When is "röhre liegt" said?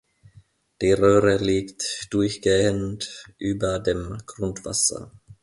0.93-2.11